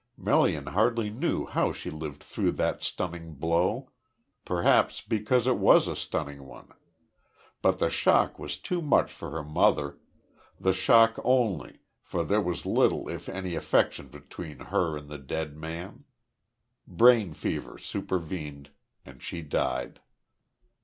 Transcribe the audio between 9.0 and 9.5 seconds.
for her